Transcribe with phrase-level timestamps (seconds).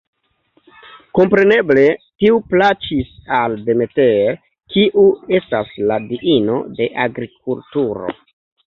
[1.17, 1.83] Kompreneble
[2.23, 4.41] tiu plaĉis al Demeter,
[4.75, 5.07] kiu
[5.43, 8.15] estas la diino de agrikulturo.